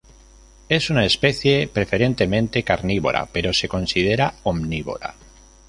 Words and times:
Es 0.67 0.89
una 0.89 1.05
especie 1.05 1.67
preferentemente 1.67 2.63
carnívora, 2.63 3.27
pero 3.31 3.53
se 3.53 3.67
considera 3.69 4.33
omnívora. 4.41 5.13